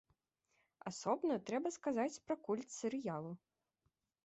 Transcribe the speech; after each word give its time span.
Асобна 0.91 1.35
трэба 1.51 1.67
сказаць 1.77 2.21
пра 2.31 2.35
культ 2.49 2.67
серыялу. 2.79 3.31